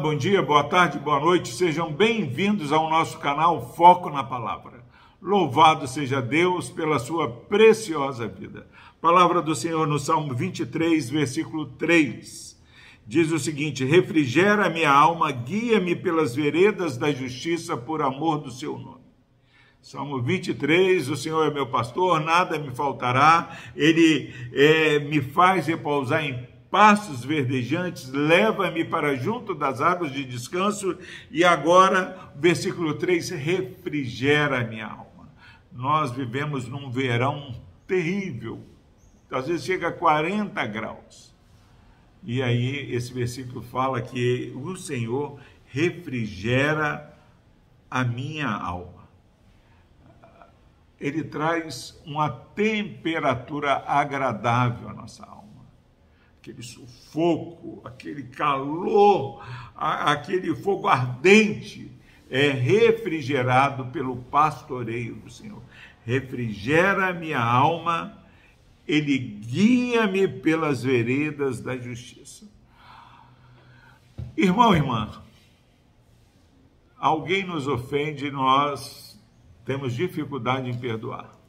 [0.00, 4.82] bom dia, boa tarde, boa noite, sejam bem-vindos ao nosso canal Foco na Palavra.
[5.20, 8.66] Louvado seja Deus pela sua preciosa vida.
[8.98, 12.58] Palavra do Senhor no Salmo 23, versículo 3.
[13.06, 18.78] Diz o seguinte: Refrigera minha alma, guia-me pelas veredas da justiça por amor do seu
[18.78, 19.04] nome.
[19.82, 26.24] Salmo 23, o Senhor é meu pastor, nada me faltará, ele é, me faz repousar
[26.24, 30.96] em pastos verdejantes, leva-me para junto das águas de descanso,
[31.30, 35.28] e agora, versículo 3, refrigera minha alma.
[35.72, 37.54] Nós vivemos num verão
[37.86, 38.64] terrível,
[39.30, 41.34] às vezes chega a 40 graus.
[42.22, 47.16] E aí, esse versículo fala que o Senhor refrigera
[47.90, 49.08] a minha alma.
[51.00, 55.39] Ele traz uma temperatura agradável à nossa alma
[56.40, 59.44] aquele sufoco, aquele calor,
[59.76, 61.92] aquele fogo ardente
[62.30, 65.62] é refrigerado pelo pastoreio do Senhor.
[66.02, 68.16] Refrigera minha alma,
[68.88, 72.48] ele guia-me pelas veredas da justiça.
[74.34, 75.22] Irmão, irmã,
[76.96, 79.20] alguém nos ofende, nós
[79.66, 81.39] temos dificuldade em perdoar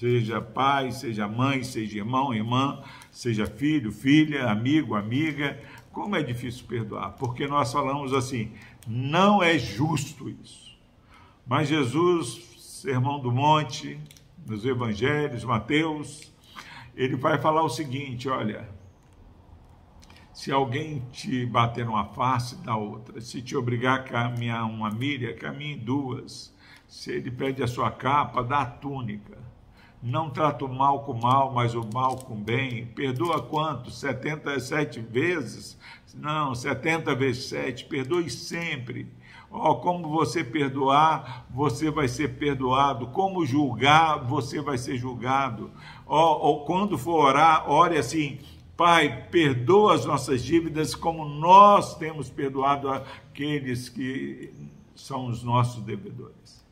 [0.00, 5.60] seja pai, seja mãe, seja irmão, irmã, seja filho, filha, amigo, amiga.
[5.92, 8.50] Como é difícil perdoar, porque nós falamos assim:
[8.86, 10.74] não é justo isso.
[11.46, 14.00] Mas Jesus, Sermão do Monte,
[14.46, 16.32] nos Evangelhos, Mateus,
[16.96, 18.66] ele vai falar o seguinte: olha,
[20.32, 23.20] se alguém te bater numa face, dá outra.
[23.20, 26.56] Se te obrigar a caminhar uma milha, caminhe duas.
[26.88, 29.50] Se ele pede a sua capa, dá a túnica.
[30.02, 32.86] Não trata o mal com mal, mas o mal com bem.
[32.86, 33.90] Perdoa quanto?
[33.90, 35.78] 77 vezes?
[36.14, 37.84] Não, 70 vezes 7.
[37.84, 39.06] Perdoe sempre.
[39.50, 43.08] Oh, como você perdoar, você vai ser perdoado.
[43.08, 45.70] Como julgar, você vai ser julgado.
[46.06, 48.38] Oh, oh, quando for orar, ore assim:
[48.76, 54.54] Pai, perdoa as nossas dívidas como nós temos perdoado aqueles que
[54.94, 56.64] são os nossos devedores.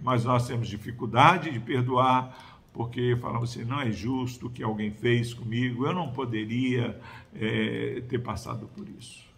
[0.00, 4.90] Mas nós temos dificuldade de perdoar porque falava assim: não é justo o que alguém
[4.90, 7.00] fez comigo, eu não poderia
[7.34, 9.30] é, ter passado por isso.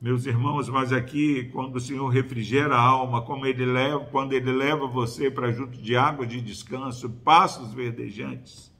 [0.00, 4.52] Meus irmãos, mas aqui, quando o Senhor refrigera a alma, como ele leva, quando Ele
[4.52, 8.70] leva você para junto de água de descanso, passos verdejantes,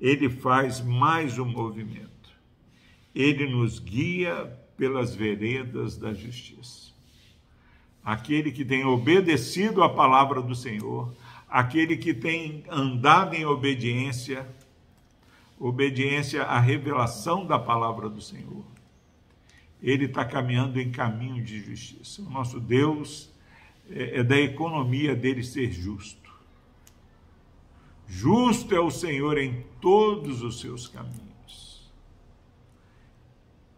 [0.00, 2.08] Ele faz mais um movimento.
[3.14, 6.92] Ele nos guia pelas veredas da justiça.
[8.02, 11.12] Aquele que tem obedecido à palavra do Senhor,
[11.48, 14.46] aquele que tem andado em obediência,
[15.58, 18.64] obediência à revelação da palavra do Senhor,
[19.82, 22.22] ele está caminhando em caminho de justiça.
[22.22, 23.32] O nosso Deus
[23.90, 26.28] é, é da economia dele ser justo.
[28.06, 31.92] Justo é o Senhor em todos os seus caminhos.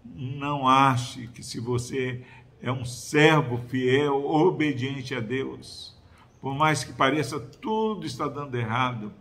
[0.04, 2.25] Não ache que se você
[2.62, 6.00] é um servo fiel, obediente a Deus,
[6.41, 9.12] por mais que pareça tudo está dando errado,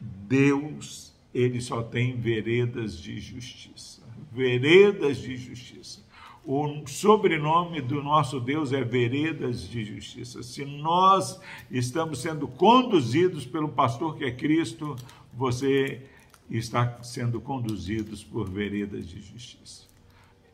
[0.00, 4.02] Deus, ele só tem veredas de justiça.
[4.32, 6.04] Veredas de justiça.
[6.46, 10.42] O sobrenome do nosso Deus é Veredas de Justiça.
[10.42, 11.40] Se nós
[11.70, 14.94] estamos sendo conduzidos pelo pastor que é Cristo,
[15.32, 16.02] você
[16.50, 19.86] está sendo conduzidos por veredas de justiça.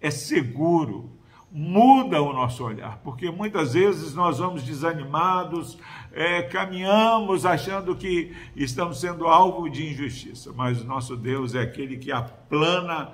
[0.01, 1.11] É seguro
[1.53, 5.77] muda o nosso olhar, porque muitas vezes nós vamos desanimados,
[6.13, 11.97] é, caminhamos achando que estamos sendo alvo de injustiça, mas o nosso Deus é aquele
[11.97, 13.13] que aplana,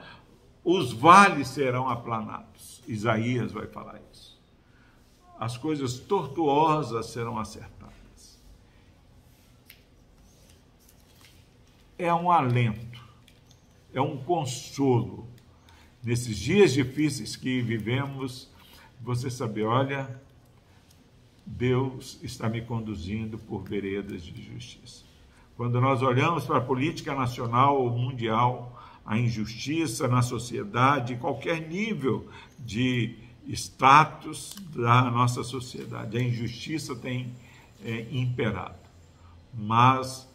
[0.62, 2.82] os vales serão aplanados.
[2.86, 4.38] Isaías vai falar isso.
[5.38, 8.40] As coisas tortuosas serão acertadas.
[11.98, 13.02] É um alento,
[13.94, 15.26] é um consolo
[16.06, 18.48] nesses dias difíceis que vivemos,
[19.00, 20.08] você saber, olha,
[21.44, 25.04] Deus está me conduzindo por veredas de justiça.
[25.56, 32.28] Quando nós olhamos para a política nacional ou mundial, a injustiça na sociedade, qualquer nível
[32.56, 33.16] de
[33.48, 37.34] status da nossa sociedade, a injustiça tem
[37.84, 38.78] é, imperado.
[39.52, 40.28] Mas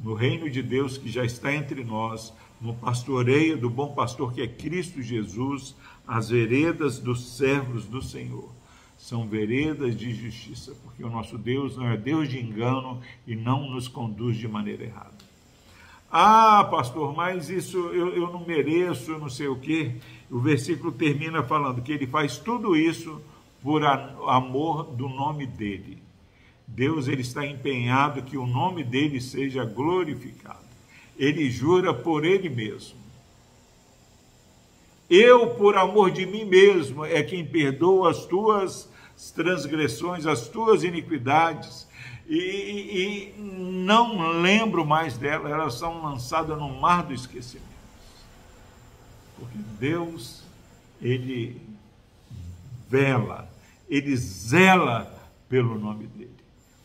[0.00, 4.42] no reino de Deus que já está entre nós, no pastoreio do bom pastor que
[4.42, 5.74] é Cristo Jesus,
[6.06, 8.50] as veredas dos servos do Senhor.
[8.98, 13.70] São veredas de justiça, porque o nosso Deus não é Deus de engano e não
[13.70, 15.30] nos conduz de maneira errada.
[16.12, 19.92] Ah, pastor, mas isso eu, eu não mereço, eu não sei o quê.
[20.30, 23.22] O versículo termina falando que ele faz tudo isso
[23.62, 26.02] por amor do nome dele.
[26.66, 30.69] Deus ele está empenhado que o nome dele seja glorificado.
[31.20, 32.98] Ele jura por ele mesmo.
[35.10, 38.88] Eu, por amor de mim mesmo, é quem perdoa as tuas
[39.34, 41.86] transgressões, as tuas iniquidades,
[42.26, 47.68] e, e, não lembro mais delas, elas são lançadas no mar do esquecimento.
[49.38, 50.42] Porque Deus,
[51.02, 51.60] Ele
[52.88, 53.50] vela,
[53.90, 55.12] Ele zela
[55.50, 56.39] pelo nome dEle.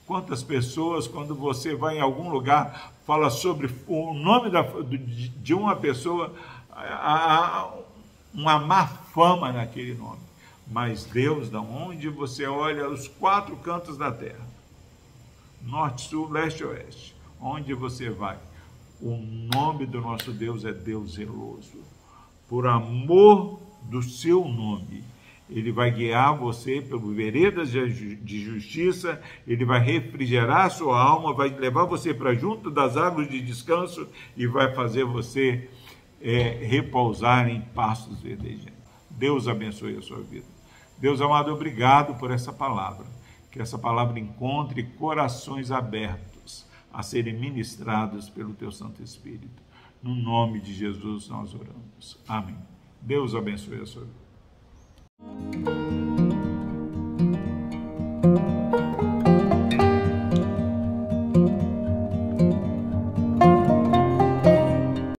[0.05, 4.63] Quantas pessoas, quando você vai em algum lugar, fala sobre o nome da,
[5.37, 6.33] de uma pessoa,
[6.71, 7.71] há
[8.33, 10.19] uma má fama naquele nome.
[10.67, 14.45] Mas Deus, da onde você olha os quatro cantos da terra,
[15.61, 18.37] norte, sul, leste e oeste, onde você vai,
[19.01, 19.17] o
[19.53, 21.83] nome do nosso Deus é Deus zeloso.
[22.47, 25.03] Por amor do seu nome,
[25.49, 31.49] ele vai guiar você pelo veredas de justiça, ele vai refrigerar a sua alma, vai
[31.49, 35.69] levar você para junto das águas de descanso e vai fazer você
[36.21, 38.73] é, repousar em pastos verdejantes.
[39.11, 40.47] Deus abençoe a sua vida.
[40.97, 43.05] Deus amado, obrigado por essa palavra.
[43.51, 49.63] Que essa palavra encontre corações abertos a serem ministrados pelo Teu Santo Espírito.
[50.01, 52.17] No nome de Jesus nós oramos.
[52.27, 52.57] Amém.
[53.01, 54.24] Deus abençoe a sua vida.
[58.35, 58.84] Thank you.